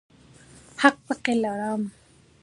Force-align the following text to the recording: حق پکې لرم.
حق 0.81 0.95
پکې 1.07 1.33
لرم. 1.43 1.81